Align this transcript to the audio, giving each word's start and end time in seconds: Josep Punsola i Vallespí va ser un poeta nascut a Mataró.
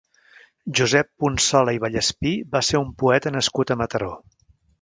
Josep 0.79 1.09
Punsola 1.25 1.75
i 1.77 1.83
Vallespí 1.85 2.33
va 2.57 2.65
ser 2.71 2.83
un 2.87 2.91
poeta 3.05 3.37
nascut 3.39 3.75
a 3.77 3.81
Mataró. 3.83 4.11